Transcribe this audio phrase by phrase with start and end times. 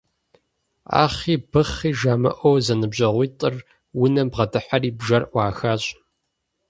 [1.03, 3.55] Ахъи-быхъи жамыӀэу зэныбжьэгъуитӀыр
[4.01, 5.83] унэм бгъэдыхьэри бжэр Ӏуахащ.